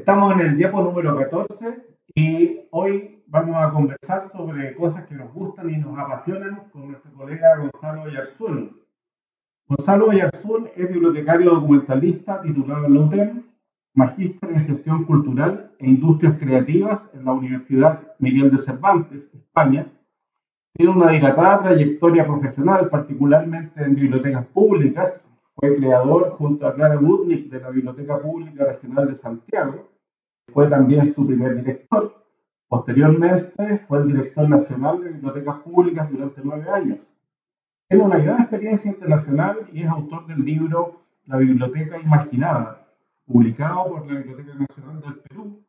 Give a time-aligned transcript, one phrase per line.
[0.00, 1.76] Estamos en el diapo número 14
[2.14, 7.12] y hoy vamos a conversar sobre cosas que nos gustan y nos apasionan con nuestro
[7.12, 8.80] colega Gonzalo Yarzún.
[9.68, 13.42] Gonzalo Yarzún es bibliotecario documentalista titulado en la UTEM,
[13.92, 19.86] magíster en gestión cultural e industrias creativas en la Universidad Miguel de Cervantes, España.
[20.72, 25.22] Tiene una dilatada trayectoria profesional, particularmente en bibliotecas públicas.
[25.60, 29.90] Fue creador junto a Clara Budnik de la Biblioteca Pública Regional de Santiago.
[30.54, 32.24] Fue también su primer director.
[32.66, 36.98] Posteriormente fue el director nacional de bibliotecas públicas durante nueve años.
[37.90, 42.86] Tiene una gran experiencia internacional y es autor del libro La Biblioteca Imaginada,
[43.26, 45.62] publicado por la Biblioteca Nacional del Perú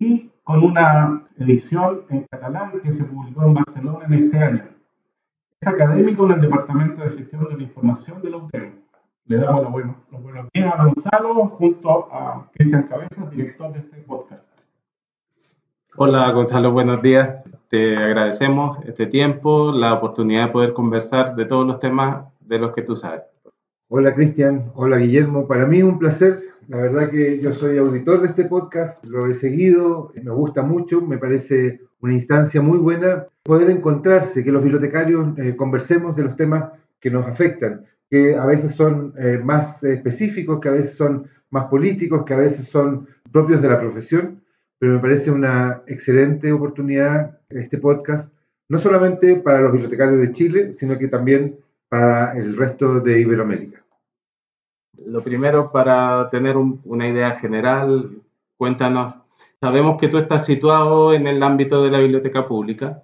[0.00, 4.64] y con una edición en catalán que se publicó en Barcelona en este año.
[5.60, 8.81] Es académico en el Departamento de Gestión de la Información de la UTEM.
[9.26, 13.78] Le damos los buenos, los buenos días a Gonzalo junto a Cristian Cabezas, director de
[13.78, 14.44] este podcast.
[15.96, 17.42] Hola Gonzalo, buenos días.
[17.68, 22.72] Te agradecemos este tiempo, la oportunidad de poder conversar de todos los temas de los
[22.72, 23.22] que tú sabes.
[23.88, 25.46] Hola Cristian, hola Guillermo.
[25.46, 29.26] Para mí es un placer la verdad que yo soy auditor de este podcast, lo
[29.26, 34.62] he seguido, me gusta mucho, me parece una instancia muy buena poder encontrarse, que los
[34.62, 36.70] bibliotecarios eh, conversemos de los temas
[37.00, 41.64] que nos afectan, que a veces son eh, más específicos, que a veces son más
[41.64, 44.42] políticos, que a veces son propios de la profesión,
[44.78, 48.30] pero me parece una excelente oportunidad este podcast,
[48.68, 51.56] no solamente para los bibliotecarios de Chile, sino que también
[51.88, 53.82] para el resto de Iberoamérica.
[55.06, 58.10] Lo primero, para tener una idea general,
[58.58, 59.14] cuéntanos,
[59.58, 63.02] sabemos que tú estás situado en el ámbito de la biblioteca pública.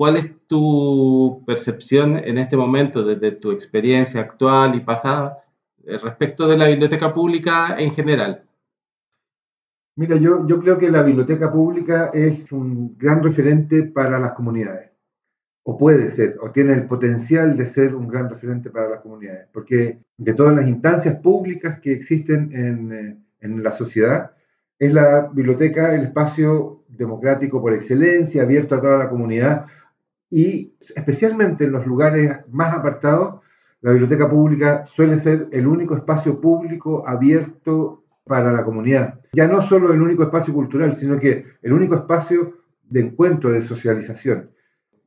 [0.00, 5.44] ¿Cuál es tu percepción en este momento, desde tu experiencia actual y pasada,
[5.84, 8.42] eh, respecto de la biblioteca pública en general?
[9.96, 14.90] Mira, yo, yo creo que la biblioteca pública es un gran referente para las comunidades
[15.64, 19.48] o puede ser, o tiene el potencial de ser un gran referente para las comunidades,
[19.52, 24.30] porque de todas las instancias públicas que existen en, eh, en la sociedad,
[24.78, 29.66] es la biblioteca el espacio democrático por excelencia, abierto a toda la comunidad,
[30.30, 33.40] y especialmente en los lugares más apartados,
[33.82, 39.20] la biblioteca pública suele ser el único espacio público abierto para la comunidad.
[39.32, 42.58] Ya no solo el único espacio cultural, sino que el único espacio
[42.88, 44.50] de encuentro, de socialización.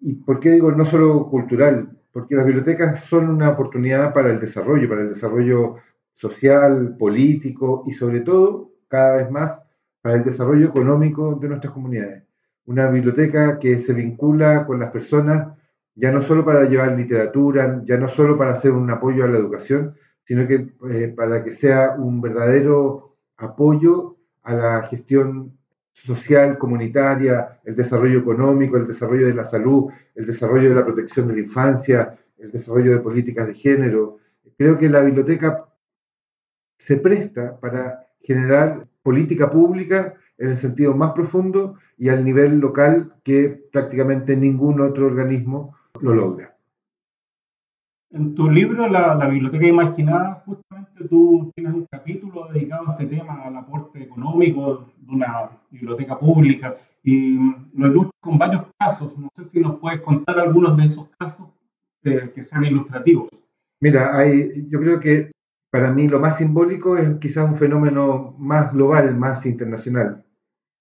[0.01, 1.97] ¿Y por qué digo no solo cultural?
[2.11, 5.77] Porque las bibliotecas son una oportunidad para el desarrollo, para el desarrollo
[6.13, 9.63] social, político y sobre todo, cada vez más,
[10.01, 12.23] para el desarrollo económico de nuestras comunidades.
[12.65, 15.53] Una biblioteca que se vincula con las personas
[15.95, 19.37] ya no solo para llevar literatura, ya no solo para hacer un apoyo a la
[19.37, 25.57] educación, sino que eh, para que sea un verdadero apoyo a la gestión
[25.91, 31.27] social, comunitaria, el desarrollo económico, el desarrollo de la salud, el desarrollo de la protección
[31.27, 34.17] de la infancia, el desarrollo de políticas de género.
[34.57, 35.65] Creo que la biblioteca
[36.77, 43.13] se presta para generar política pública en el sentido más profundo y al nivel local
[43.23, 46.53] que prácticamente ningún otro organismo lo logra.
[48.11, 53.41] En tu libro, la, Biblioteca Imaginada, justamente tú tienes un capítulo dedicado a este tema,
[53.43, 57.37] al aporte económico de una biblioteca pública, y
[57.73, 59.17] lo ilustras con varios casos.
[59.17, 61.47] No sé si nos puedes contar algunos de esos casos
[62.03, 63.29] eh, que sean ilustrativos.
[63.81, 65.31] Mira, hay, yo creo que
[65.73, 70.23] para mí lo más simbólico es quizás un fenómeno más global, más internacional.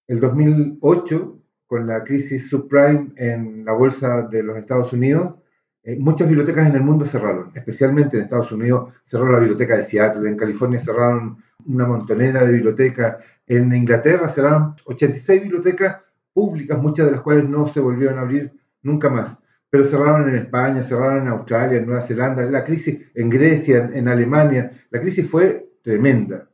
[0.07, 5.37] El 2008, con la crisis subprime en la bolsa de los Estados Unidos,
[5.83, 9.85] eh, muchas bibliotecas en el mundo cerraron, especialmente en Estados Unidos cerró la biblioteca de
[9.85, 13.17] Seattle, en California cerraron una montonera de bibliotecas,
[13.47, 16.03] en Inglaterra cerraron 86 bibliotecas
[16.35, 19.39] públicas, muchas de las cuales no se volvieron a abrir nunca más,
[19.73, 24.07] pero cerraron en España, cerraron en Australia, en Nueva Zelanda, la crisis en Grecia, en
[24.07, 26.47] Alemania, la crisis fue tremenda.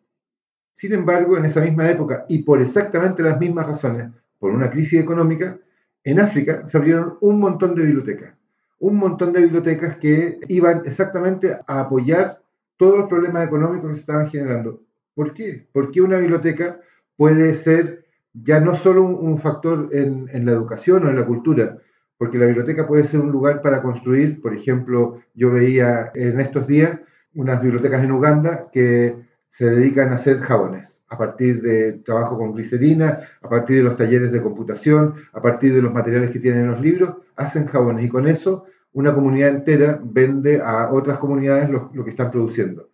[0.72, 5.00] Sin embargo, en esa misma época, y por exactamente las mismas razones, por una crisis
[5.00, 5.58] económica,
[6.04, 8.38] en África se abrieron un montón de bibliotecas
[8.80, 12.42] un montón de bibliotecas que iban exactamente a apoyar
[12.76, 14.82] todos los problemas económicos que se estaban generando.
[15.14, 15.66] ¿Por qué?
[15.72, 16.80] Porque una biblioteca
[17.16, 21.78] puede ser ya no solo un, factor en, la educación o en la cultura,
[22.18, 26.66] porque la biblioteca puede ser un lugar para construir, por ejemplo, yo veía en estos
[26.66, 26.98] días
[27.34, 29.16] unas bibliotecas en Uganda que
[29.48, 33.96] se dedican a hacer jabones a partir de trabajo con glicerina, a partir de los
[33.96, 38.08] talleres de computación, a partir de los materiales que tienen los libros, hacen jabones y
[38.08, 42.90] con eso una comunidad entera vende a otras comunidades lo, que están produciendo.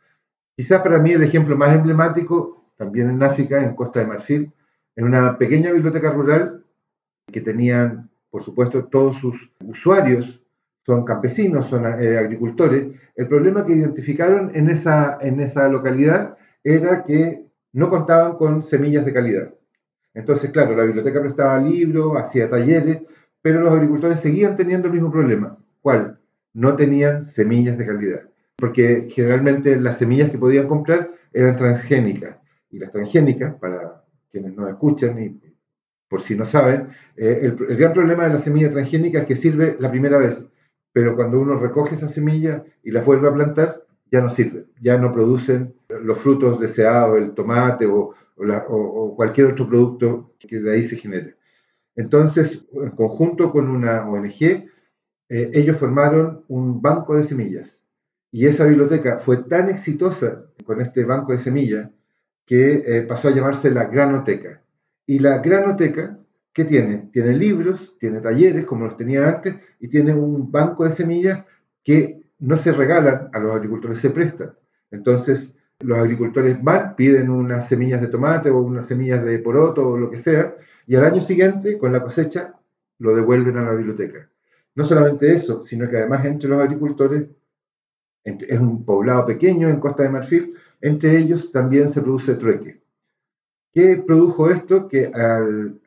[0.56, 4.52] Quizás para mí el ejemplo más emblemático también en África, en Costa de Marfil,
[4.96, 6.64] en una pequeña biblioteca rural
[7.32, 10.42] que tenían, por supuesto, todos sus usuarios
[10.84, 12.88] son campesinos, son eh, agricultores.
[13.14, 19.04] El problema que identificaron en esa, en esa localidad era que no contaban con semillas
[19.04, 19.54] de calidad.
[20.14, 23.02] Entonces, claro, la biblioteca prestaba libros, hacía talleres,
[23.40, 25.56] pero los agricultores seguían teniendo el mismo problema.
[25.80, 26.18] ¿Cuál?
[26.54, 28.22] No tenían semillas de calidad.
[28.56, 32.38] Porque generalmente las semillas que podían comprar eran transgénicas.
[32.72, 34.02] Y las transgénicas, para
[34.32, 35.53] quienes no escuchan y
[36.08, 39.76] por si no saben, eh, el, gran problema de la semilla transgénica es que sirve
[39.78, 40.50] la primera vez,
[40.92, 44.98] pero cuando uno recoge esa semilla y la vuelve a plantar, ya no sirve, ya
[44.98, 50.82] no producen los frutos deseados, el tomate o, o, cualquier otro producto que de ahí
[50.82, 51.36] se genere.
[51.96, 54.68] Entonces, en conjunto con una ONG,
[55.28, 57.80] eh, ellos formaron un banco de semillas.
[58.30, 61.90] Y esa biblioteca fue tan exitosa con este banco de semillas
[62.44, 64.63] que eh, pasó a llamarse la Granoteca.
[65.06, 66.18] Y la Granoteca,
[66.52, 67.10] ¿qué tiene?
[67.12, 71.44] Tiene libros, tiene talleres como los tenía antes y tiene un banco de semillas
[71.82, 74.54] que no se regalan a los agricultores, se prestan.
[74.90, 79.98] Entonces, los agricultores van, piden unas semillas de tomate o unas semillas de poroto o
[79.98, 80.54] lo que sea,
[80.86, 82.54] y al año siguiente, con la cosecha,
[82.98, 84.28] lo devuelven a la biblioteca.
[84.74, 87.26] No solamente eso, sino que además entre los agricultores,
[88.24, 92.83] es un poblado pequeño en Costa de Marfil, entre ellos también se produce trueque.
[93.74, 94.88] ¿Qué produjo esto?
[94.88, 95.80] Que al,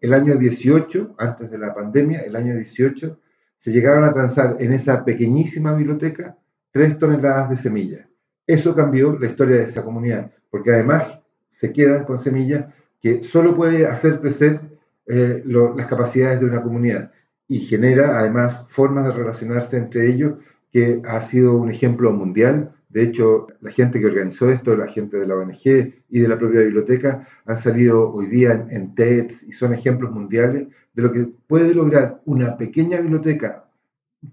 [0.00, 3.18] el, año 18, antes de la pandemia, el año 18,
[3.58, 6.36] se llegaron a transar en esa pequeñísima biblioteca
[6.70, 8.06] tres toneladas de semillas.
[8.46, 12.66] Eso cambió la historia de esa comunidad, porque además se quedan con semillas
[13.00, 14.60] que solo puede hacer crecer
[15.06, 17.12] eh, las capacidades de una comunidad
[17.48, 20.34] y genera además formas de relacionarse entre ellos
[20.72, 22.72] que ha sido un ejemplo mundial.
[22.88, 26.38] De hecho, la gente que organizó esto, la gente de la ONG y de la
[26.38, 31.26] propia biblioteca, han salido hoy día en, TEDs y son ejemplos mundiales de lo que
[31.46, 33.64] puede lograr una pequeña biblioteca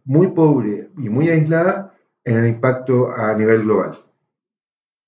[0.06, 4.00] muy pobre y muy aislada en el impacto a nivel global.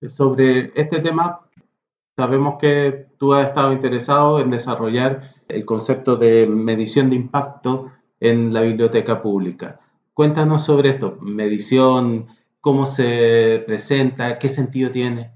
[0.07, 1.41] Sobre este tema,
[2.17, 8.53] sabemos que tú has estado interesado en desarrollar el concepto de medición de impacto en
[8.53, 9.79] la biblioteca pública.
[10.13, 12.27] Cuéntanos sobre esto, medición,
[12.65, 15.31] cómo se presenta, qué sentido tiene.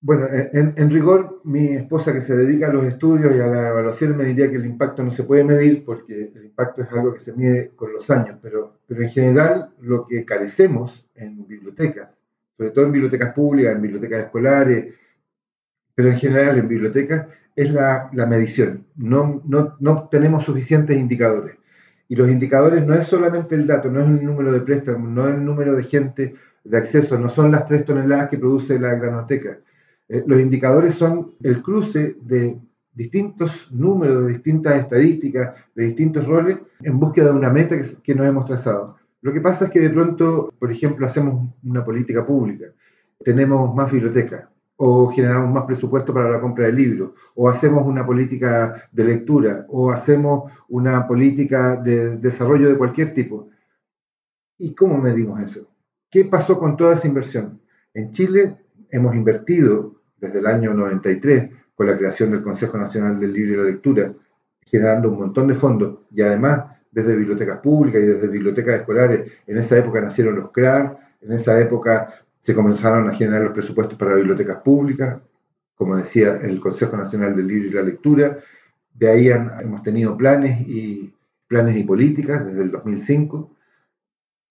[0.00, 3.68] Bueno, en, en, rigor, mi esposa que se dedica a los estudios y a la
[3.68, 7.12] evaluación me diría que el impacto no se puede medir porque el impacto es algo
[7.12, 12.18] que se mide con los años, pero, pero en general lo que carecemos en bibliotecas,
[12.56, 14.94] sobre todo en bibliotecas públicas, en bibliotecas escolares,
[15.94, 18.86] pero en general en bibliotecas, es la, la medición.
[18.96, 21.56] No, no, no tenemos suficientes indicadores.
[22.14, 25.26] Y los indicadores no es solamente el dato, no es el número de préstamos, no
[25.26, 28.94] es el número de gente de acceso, no son las tres toneladas que produce la
[28.94, 29.58] granoteca
[30.08, 32.56] eh, los indicadores son el cruce de
[32.92, 38.14] distintos números, de distintas estadísticas, de distintos roles, en búsqueda de una meta que, que
[38.14, 38.96] nos hemos trazado.
[39.20, 42.66] Lo que pasa es que de pronto, por ejemplo, hacemos una política pública,
[43.24, 44.44] tenemos más bibliotecas,
[44.76, 49.66] o generamos más presupuesto para la compra de libros, o hacemos una política de lectura,
[49.68, 53.50] o hacemos una política de desarrollo de cualquier tipo.
[54.58, 55.68] ¿Y cómo medimos eso?
[56.10, 57.60] ¿Qué pasó con toda esa inversión?
[57.92, 58.56] En Chile
[58.90, 63.56] hemos invertido desde el año 93 con la creación del Consejo Nacional del Libro y
[63.56, 64.14] la Lectura,
[64.62, 69.32] generando un montón de fondos y además desde bibliotecas públicas y desde bibliotecas escolares.
[69.46, 73.98] En esa época nacieron los CRA, en esa época se comenzaron a generar los presupuestos
[73.98, 75.18] para bibliotecas públicas,
[75.74, 78.38] como decía el Consejo Nacional del Libro y la Lectura.
[78.92, 81.10] De ahí hemos tenido planes y,
[81.48, 83.50] planes y políticas desde el 2005.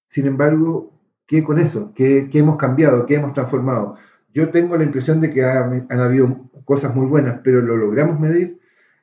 [0.10, 0.92] Sin embargo,
[1.28, 1.94] ¿qué con eso?
[1.94, 3.06] ¿Qué, hemos cambiado?
[3.06, 3.96] ¿Qué hemos transformado?
[4.34, 8.60] yo tengo la impresión de que han, habido cosas muy buenas, pero lo logramos medir.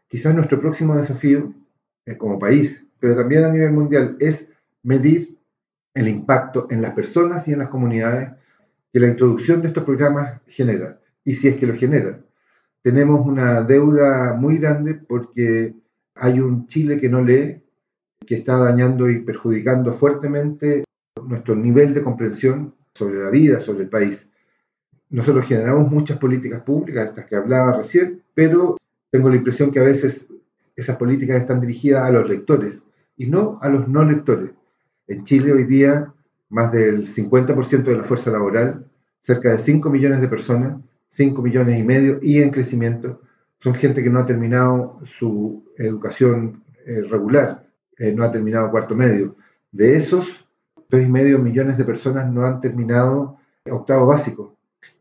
[0.08, 1.54] Quizás nuestro próximo desafío
[2.06, 4.50] eh, como país, pero también a nivel mundial, es
[4.82, 5.38] medir
[5.94, 8.39] el impacto en las personas y en las comunidades
[8.92, 12.20] que la introducción de estos programas genera, y si es que lo genera.
[12.82, 15.74] Tenemos una deuda muy grande porque
[16.14, 17.62] hay un Chile que no lee,
[18.26, 20.84] que está dañando y perjudicando fuertemente
[21.26, 24.30] nuestro nivel de comprensión sobre la vida, sobre el país.
[25.10, 28.76] Nosotros generamos muchas políticas públicas, estas que hablaba recién, pero
[29.10, 30.26] tengo la impresión que a veces
[30.76, 32.84] esas políticas están dirigidas a los lectores
[33.16, 34.50] y no a los no lectores.
[35.06, 36.12] En Chile hoy día,
[36.50, 38.84] más del 50% de la fuerza laboral,
[39.20, 43.20] cerca de 5 millones de personas, 5 millones y medio y en crecimiento,
[43.60, 47.66] son gente que no ha terminado su educación eh, regular,
[47.98, 49.36] eh, no ha terminado cuarto medio.
[49.70, 50.26] De esos,
[50.90, 53.38] 2,5 millones de personas no han terminado
[53.70, 54.56] octavo básico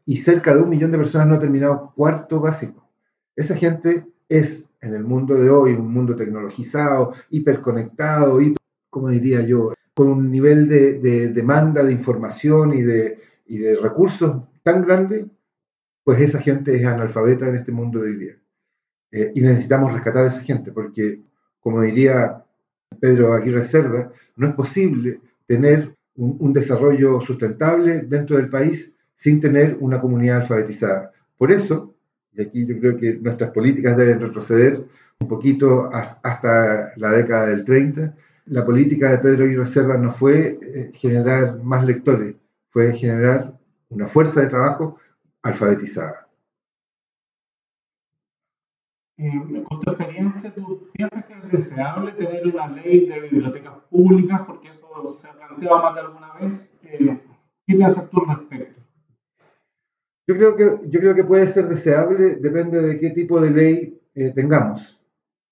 [0.06, 2.88] y cerca de un millón de personas no ha terminado cuarto básico.
[3.36, 8.58] Esa gente es en el mundo de hoy, un mundo tecnologizado, hiperconectado, hiper,
[8.90, 14.44] como diría yo, con un nivel de, demanda de información y de, y de recursos
[14.64, 15.26] tan grande,
[16.06, 18.36] pues esa gente es analfabeta en este mundo de hoy día.
[19.12, 21.20] Eh, y necesitamos rescatar a esa gente, porque,
[21.60, 22.46] como diría
[23.02, 29.76] Pedro Aguirre Cerda, no es posible tener un, desarrollo sustentable dentro del país sin tener
[29.82, 31.12] una comunidad alfabetizada.
[31.38, 31.94] Por eso,
[32.32, 34.82] y aquí yo creo que nuestras políticas deben retroceder
[35.20, 38.16] un poquito hasta la década del 30,
[38.50, 42.36] la política de Pedro Aguirre Cerda no fue eh, generar más lectores,
[42.70, 43.54] fue generar
[43.90, 44.98] una fuerza de trabajo
[45.44, 46.28] alfabetizada.
[49.18, 54.42] Eh, con tu experiencia, ¿tú piensas que es deseable tener una ley de bibliotecas públicas?
[54.48, 56.72] Porque eso se ha planteado más de alguna vez.
[56.84, 57.20] Eh,
[57.68, 58.82] ¿Qué piensas tú al respecto?
[60.28, 64.02] Yo creo, que, yo creo que puede ser deseable, depende de qué tipo de ley
[64.16, 65.02] eh, tengamos.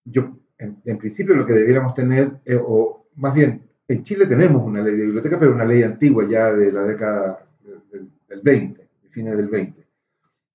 [0.05, 4.95] Yo, en, principio, lo que debiéramos tener, o más bien, en Chile tenemos una ley
[4.95, 7.47] de biblioteca, pero una ley antigua ya de la década
[7.91, 9.87] del, del 20, de fines del 20.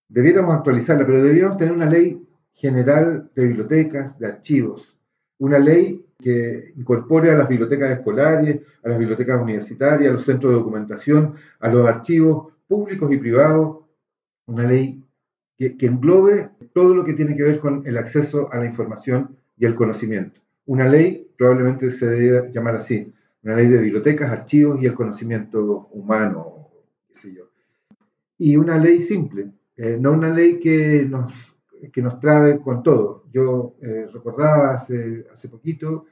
[0.08, 4.94] Debiéramos actualizarla, pero debiéramos tener una ley general de bibliotecas, de archivos,
[5.38, 10.52] una ley que incorpore a las bibliotecas escolares, a las bibliotecas universitarias, a los centros
[10.52, 13.78] de documentación, a los archivos públicos y privados,
[14.46, 15.02] una ley
[15.56, 19.64] que, englobe todo lo que tiene que ver con el acceso a la información y
[19.64, 20.40] el conocimiento.
[20.66, 23.12] Una ley probablemente se debe llamar así,
[23.44, 26.68] una ley de bibliotecas, archivos y el conocimiento humano,
[27.08, 27.44] qué sé yo.
[28.38, 31.32] Y una ley simple, eh, no una ley que nos
[31.92, 33.24] que nos trabe con todo.
[33.32, 36.06] Yo eh, recordaba hace, hace poquito,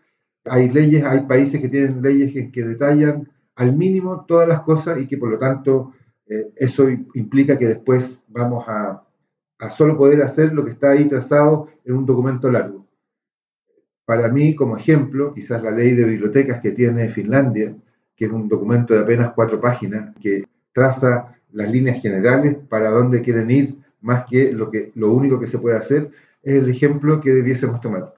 [0.45, 5.09] hay leyes, hay países que tienen leyes que, detallan al mínimo todas las cosas y
[5.09, 5.93] que por lo tanto
[6.27, 9.05] eh, eso implica que después vamos a,
[9.59, 12.80] a solo poder hacer lo que está ahí trazado en un documento largo.
[14.11, 17.77] Para mí, como ejemplo, quizás la ley de bibliotecas que tiene Finlandia,
[18.17, 23.23] que es un documento de apenas cuatro páginas, que traza las líneas generales para dónde
[23.23, 26.11] quieren ir más que lo, que lo único que se puede hacer,
[26.43, 28.13] es el ejemplo que debiésemos tomar.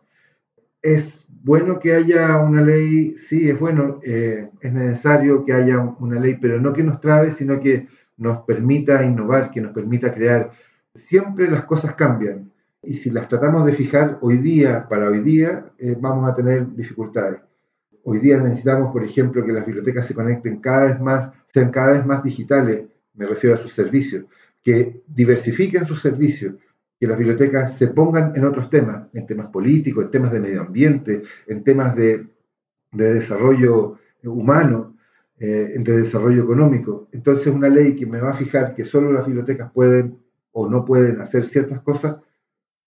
[0.81, 6.19] Es bueno que haya una ley, sí, es bueno, eh, es necesario que haya una
[6.19, 10.53] ley, pero no que nos trabe, sino que nos permita innovar, que nos permita crear.
[10.95, 12.51] Siempre las cosas cambian
[12.83, 16.75] y si las tratamos de fijar hoy día para hoy día, eh, vamos a tener
[16.75, 17.41] dificultades.
[18.05, 21.93] Hoy día necesitamos, por ejemplo, que las bibliotecas se conecten cada vez más, sean cada
[21.93, 22.85] vez más digitales,
[23.15, 24.25] me refiero a sus servicios
[24.63, 26.55] que diversifiquen sus servicios,
[26.99, 30.63] que las bibliotecas se pongan en otros temas, en temas políticos, en temas de medio
[30.63, 32.29] ambiente, en temas de,
[32.93, 34.97] desarrollo humano,
[35.39, 37.09] eh, de desarrollo económico.
[37.11, 40.19] Entonces una ley que me va a fijar que solo las bibliotecas pueden
[40.53, 42.17] o no pueden hacer ciertas cosas,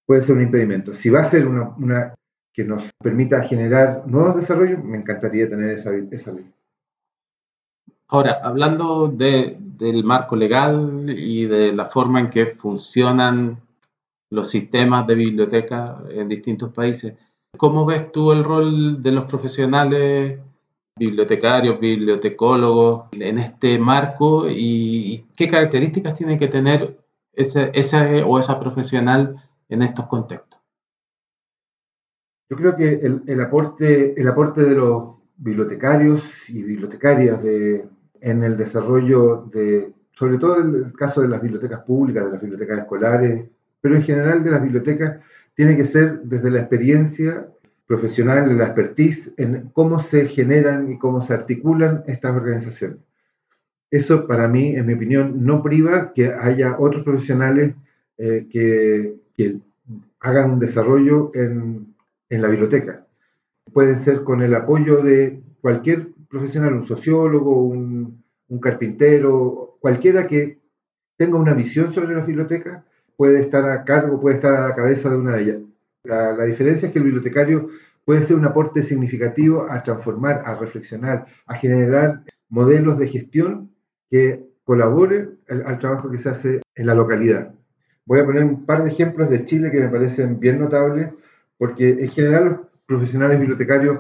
[0.06, 0.94] puede ser un impedimento.
[0.94, 2.14] Si va a ser una,
[2.54, 6.52] que nos permita generar nuevos desarrollos, me encantaría tener esa, esa ley.
[8.08, 13.60] Ahora, hablando de, del marco legal y de la forma en que funcionan
[14.30, 17.14] los sistemas de biblioteca en distintos países.
[17.58, 20.40] ¿Cómo ves tú el rol de los profesionales,
[20.98, 26.98] bibliotecarios, bibliotecólogos en este marco y qué características tiene que tener
[27.34, 30.60] ese o esa profesional en estos contextos?
[32.50, 37.90] Yo creo que el, el, aporte, el aporte de los bibliotecarios y bibliotecarias de,
[38.22, 42.42] en el desarrollo de, sobre todo en el caso de las bibliotecas públicas, de las
[42.42, 43.46] bibliotecas escolares,
[43.82, 45.20] pero en general de las bibliotecas,
[45.56, 47.48] tiene que ser desde la experiencia
[47.88, 52.98] profesional, la expertise en cómo se generan y cómo se articulan estas organizaciones.
[53.92, 57.76] Eso para mí, en mi opinión, no priva que haya otros profesionales
[58.18, 59.60] eh, que, que,
[60.20, 61.94] hagan un desarrollo en,
[62.30, 63.06] en la biblioteca.
[63.72, 68.24] Pueden ser con el apoyo de cualquier profesional, un sociólogo, un,
[68.62, 70.60] carpintero, cualquiera que
[71.18, 72.86] tenga una visión sobre la biblioteca,
[73.18, 75.62] puede estar a cargo, puede estar a la cabeza de una de ellas.
[76.04, 77.70] La, diferencia es que el bibliotecario
[78.06, 83.72] puede ser un aporte significativo a transformar, a reflexionar, a generar modelos de gestión
[84.10, 87.54] que colaboren al, trabajo que se hace en la localidad.
[88.06, 91.10] Voy a poner un par de ejemplos de Chile que me parecen bien notables,
[91.58, 94.00] porque en general los profesionales bibliotecarios,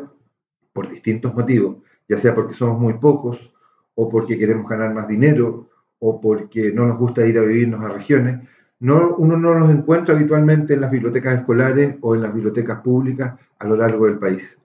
[0.73, 3.51] por distintos motivos, ya sea porque somos muy pocos,
[3.95, 5.69] o porque queremos ganar más dinero,
[5.99, 8.39] o porque no nos gusta ir a vivirnos a regiones,
[8.79, 13.39] no, uno no los encuentra habitualmente en las bibliotecas escolares o en las bibliotecas públicas
[13.57, 14.61] a lo largo del país.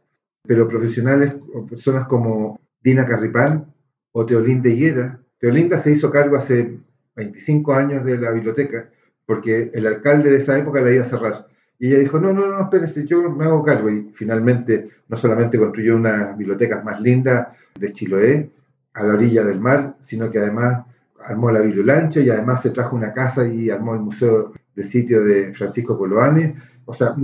[0.46, 3.72] Pero profesionales o personas como Dina Carripán
[4.12, 6.78] o Teolinda Higuera, Teolinda se hizo cargo hace
[7.14, 8.90] 25 años de la biblioteca,
[9.30, 11.46] porque el alcalde de esa época la iba a cerrar.
[11.78, 13.88] Y ella dijo, no, no, no, espérese, yo me hago cargo.
[13.88, 17.46] Y finalmente no solamente construyó unas bibliotecas más lindas
[17.78, 18.50] de Chiloé,
[18.92, 20.84] a la orilla del mar, sino que además
[21.24, 25.22] armó la bibliolancha y además se trajo una casa y armó el museo de sitio
[25.22, 26.56] de Francisco Coloane.
[26.84, 27.14] O sea,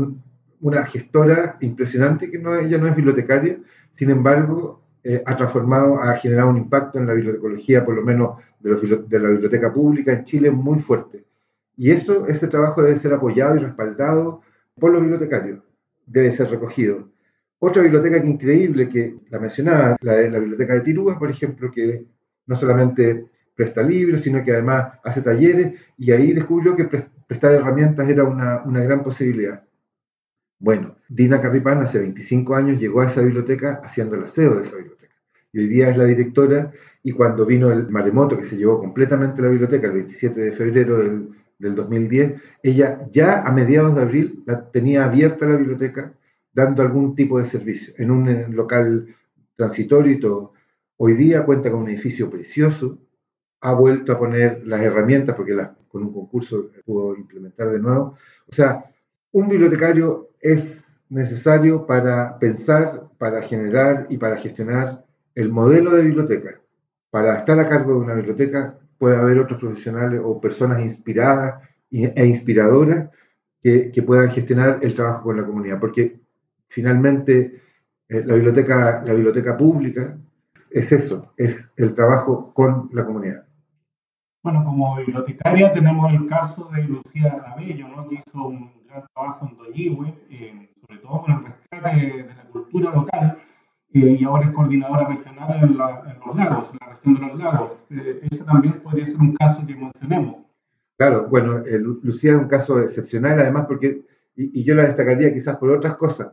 [0.60, 3.58] una gestora impresionante que no, ella no es bibliotecaria,
[3.90, 8.38] sin embargo, eh, ha transformado, ha generado un impacto en la bibliotecología, por lo menos
[8.60, 8.76] de,
[9.08, 11.25] de, la biblioteca pública en Chile, muy fuerte.
[11.76, 14.42] Y eso, ese trabajo debe ser apoyado y respaldado
[14.78, 15.62] por los bibliotecarios,
[16.06, 17.10] debe ser recogido.
[17.58, 21.70] Otra biblioteca que increíble que la mencionaba, la de la biblioteca de Tirúa, por ejemplo,
[21.70, 22.06] que
[22.46, 26.84] no solamente presta libros, sino que además hace talleres, y ahí descubrió que
[27.26, 29.64] prestar herramientas era una, una gran posibilidad.
[30.58, 34.76] Bueno, Dina Carripán hace 25 años llegó a esa biblioteca haciendo el aseo de esa
[34.76, 35.14] biblioteca.
[35.52, 39.40] Y hoy día es la directora, y cuando vino el maremoto que se llevó completamente
[39.40, 44.42] la biblioteca el 27 de febrero del, del 2010, ella ya a mediados de abril
[44.46, 46.12] la tenía abierta la biblioteca,
[46.52, 49.14] dando algún tipo de servicio, en un local
[49.56, 50.52] transitorio y todo.
[50.96, 52.98] Hoy día cuenta con un edificio precioso,
[53.60, 55.56] ha vuelto a poner las herramientas, porque
[55.88, 58.16] con un concurso pudo implementar de nuevo.
[58.46, 58.90] O sea,
[59.32, 66.60] un bibliotecario es necesario para pensar, para generar y para gestionar el modelo de biblioteca.
[67.10, 72.26] Para estar a cargo de una biblioteca puede haber otros profesionales o personas inspiradas e
[72.26, 73.10] inspiradoras
[73.60, 76.20] que, puedan gestionar el trabajo con la comunidad, porque
[76.68, 77.60] finalmente
[78.08, 80.16] eh, la, biblioteca, la biblioteca pública
[80.70, 83.44] es eso, es el trabajo con la comunidad.
[84.42, 88.08] Bueno, como bibliotecaria tenemos el caso de Lucía Rabello, ¿no?
[88.08, 92.44] que hizo un gran trabajo en Doñihue, eh, sobre todo con el rescate de la
[92.52, 93.38] cultura local,
[93.96, 97.76] y ahora es coordinadora regional en, los lagos, en la región de los lagos.
[97.90, 100.36] Eh, ese también podría ser un caso que mencionemos.
[100.98, 104.02] Claro, bueno, eh, Lucía es un caso excepcional, además, porque,
[104.34, 106.28] y, yo la destacaría quizás por otras cosas.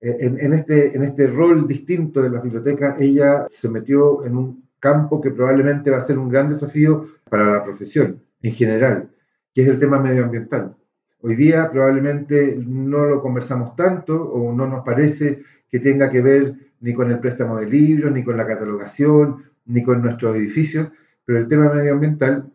[0.00, 4.68] Eh, en, este, en este rol distinto de la biblioteca, ella se metió en un
[4.78, 9.10] campo que probablemente va a ser un gran desafío para la profesión en general,
[9.52, 10.76] que es el tema medioambiental.
[11.20, 16.54] Hoy día probablemente no lo conversamos tanto o no nos parece que tenga que ver
[16.80, 20.88] ni con el préstamo de libros, ni con la catalogación, ni con nuestros edificios,
[21.24, 22.50] pero el tema medioambiental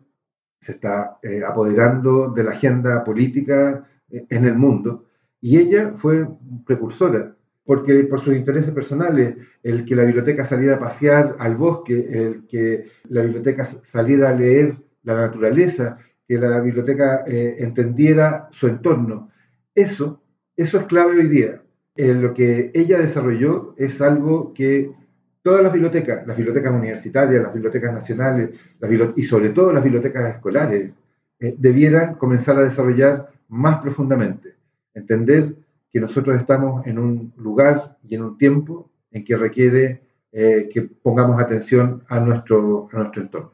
[0.58, 5.04] se está eh, apoderando de la agenda política eh, en el mundo
[5.44, 6.26] y ella fue
[6.64, 12.06] precursora, porque por sus intereses personales, el que la biblioteca saliera a pasear al bosque,
[12.10, 18.68] el que la biblioteca saliera a leer la naturaleza, que la biblioteca eh, entendiera su
[18.68, 19.30] entorno,
[19.74, 20.22] eso,
[20.56, 21.60] eso es clave hoy día.
[21.96, 24.90] Eh, lo que ella desarrolló es algo que
[25.42, 28.50] todas las bibliotecas, las bibliotecas universitarias, las bibliotecas nacionales
[29.16, 30.92] y sobre todo las bibliotecas escolares,
[31.38, 34.54] eh, debieran comenzar a desarrollar más profundamente.
[34.94, 35.54] Entender
[35.92, 40.02] que nosotros estamos en un lugar y en un tiempo en que requiere
[40.32, 43.52] eh, que pongamos atención a nuestro, a nuestro entorno.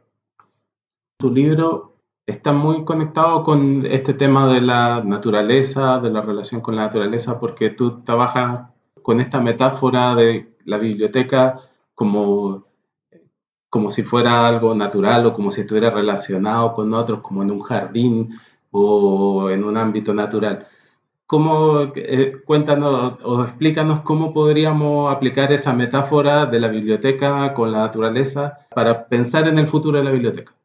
[1.19, 1.90] Tu libro
[2.31, 7.39] está muy conectado con este tema de la naturaleza, de la relación con la naturaleza,
[7.39, 8.71] porque tú trabajas
[9.03, 11.57] con esta metáfora de la biblioteca
[11.95, 12.67] como,
[13.69, 17.61] como si fuera algo natural o como si estuviera relacionado con otros, como en un
[17.63, 18.31] jardín
[18.71, 20.67] o en un ámbito natural.
[21.27, 27.79] ¿Cómo, eh, cuéntanos o explícanos cómo podríamos aplicar esa metáfora de la biblioteca con la
[27.81, 30.60] naturaleza para pensar en el futuro de la biblioteca?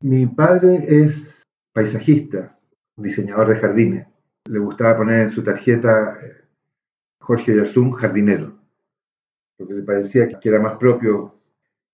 [0.00, 2.58] Mi padre es paisajista,
[2.96, 4.06] diseñador de jardines.
[4.44, 6.44] Le gustaba poner en su tarjeta eh,
[7.18, 8.58] Jorge Yarzún, jardinero,
[9.56, 11.40] porque le parecía que era más propio.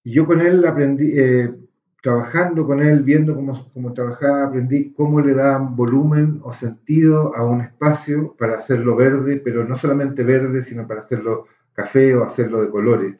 [0.02, 1.54] Y yo con él aprendí, eh,
[2.02, 7.44] trabajando con él, viendo cómo, cómo trabajaba, aprendí cómo le daban volumen o sentido a
[7.44, 12.62] un espacio para hacerlo verde, pero no solamente verde, sino para hacerlo café o hacerlo
[12.62, 13.16] de colores.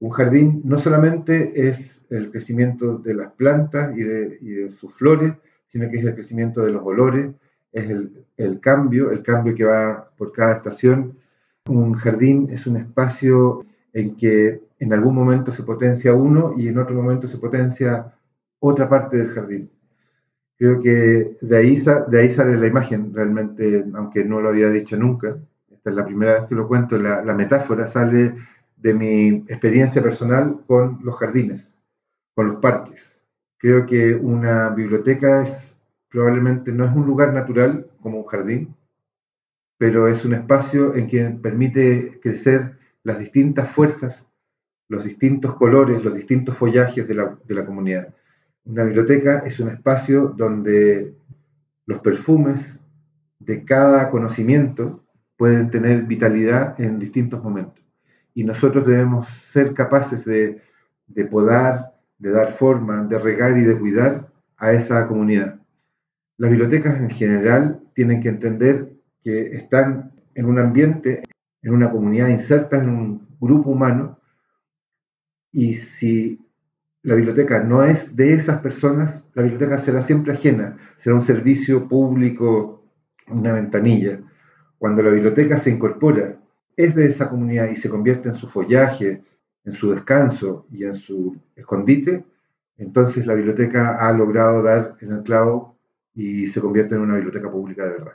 [0.00, 5.34] Un jardín no solamente es el crecimiento de las plantas y de, sus flores,
[5.66, 7.30] sino que es el crecimiento de los olores,
[7.72, 7.90] es
[8.36, 11.18] el, cambio, el cambio que va por cada estación.
[11.66, 16.78] Un jardín es un espacio en que en algún momento se potencia uno y en
[16.78, 18.14] otro momento se potencia
[18.60, 19.70] otra parte del jardín.
[20.56, 25.36] Creo que de ahí, sale la imagen, realmente, aunque no lo había dicho nunca.
[25.70, 28.34] Esta es la primera vez que lo cuento, la metáfora sale
[28.80, 31.78] de mi experiencia personal con los jardines,
[32.34, 33.24] con los parques.
[33.58, 38.74] Creo que una biblioteca es probablemente no es un lugar natural como un jardín,
[39.76, 44.30] pero es un espacio en que permite crecer las distintas fuerzas,
[44.88, 48.14] los distintos colores, los distintos follajes de la, de la comunidad.
[48.64, 51.14] Una biblioteca es un espacio donde
[51.86, 52.80] los perfumes
[53.38, 55.04] de cada conocimiento
[55.36, 57.87] pueden tener vitalidad en distintos momentos.
[58.38, 60.62] Y nosotros debemos ser capaces de,
[61.24, 65.58] podar, de dar forma, de regar y de cuidar a esa comunidad.
[66.36, 68.92] Las bibliotecas en general tienen que entender
[69.24, 71.24] que están en un ambiente,
[71.62, 74.20] en una comunidad inserta en un grupo humano,
[75.50, 76.40] y si
[77.02, 81.88] la biblioteca no es de esas personas, la biblioteca será siempre ajena, será un servicio
[81.88, 82.84] público,
[83.26, 84.20] una ventanilla.
[84.78, 86.38] Cuando la biblioteca se incorpora,
[86.78, 89.20] es de esa comunidad y se convierte en su follaje,
[89.64, 92.24] en su descanso y en su escondite,
[92.76, 95.74] entonces la biblioteca ha logrado dar en el clavo
[96.14, 98.12] y se convierte en una biblioteca pública de verdad.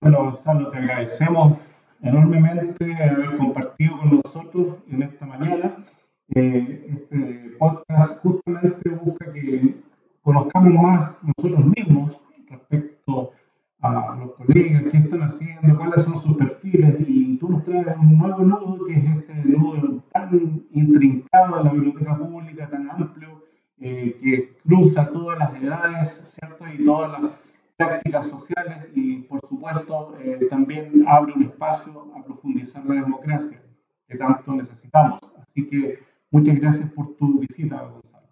[0.00, 1.58] Bueno, Gonzalo, te agradecemos
[2.02, 5.76] enormemente haber compartido con nosotros en esta mañana.
[6.34, 9.74] Eh, este podcast justamente busca que
[10.22, 13.32] conozcamos más nosotros mismos respecto
[13.80, 18.18] a los colegas, qué están haciendo, cuáles son sus perfiles, y tú nos traes un
[18.18, 23.44] nuevo nudo, que es este nudo tan intrincado de la biblioteca pública, tan amplio,
[23.80, 26.64] eh, que cruza todas las edades, ¿cierto?
[26.66, 27.32] Y todas las
[27.76, 33.62] prácticas sociales y, por supuesto, eh, también abre un espacio a profundizar la democracia
[34.07, 35.20] que tanto necesitamos.
[35.38, 36.00] Así que
[36.30, 38.28] muchas gracias por tu visita, Gonzalo.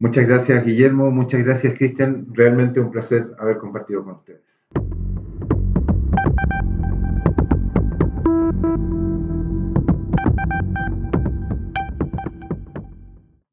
[0.00, 1.10] Muchas gracias, Guillermo.
[1.10, 2.26] Muchas gracias, Cristian.
[2.32, 4.66] Realmente un placer haber compartido con ustedes.